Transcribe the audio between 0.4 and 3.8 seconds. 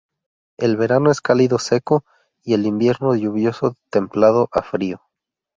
El verano es cálido seco y el invierno lluvioso de